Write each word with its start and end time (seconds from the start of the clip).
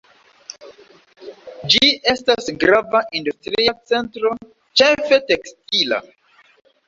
Ĝi 1.73 1.89
estas 2.13 2.47
grava 2.63 3.01
industria 3.19 3.75
centro, 3.91 4.33
ĉefe 4.81 5.21
tekstila. 5.33 6.01